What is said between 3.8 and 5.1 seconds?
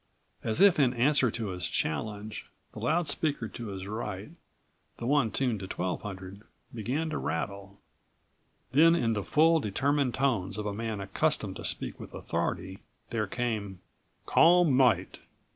right, the